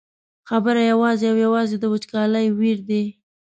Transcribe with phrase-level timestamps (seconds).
[0.49, 3.03] خبره یوازې او یوازې د وچکالۍ ویر دی.